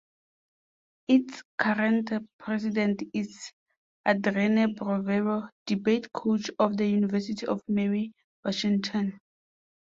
[1.09, 2.09] Its current
[2.39, 3.37] president is
[4.07, 8.11] Adrienne Brovero, debate coach of the University of Mary
[8.43, 9.19] Washington.